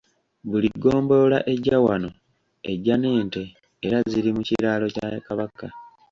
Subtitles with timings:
[0.49, 2.09] Buli ggombolola ejja wano
[2.71, 3.41] ejja n'ente
[3.85, 5.67] era ziri mu kiraalo kya Kabaka.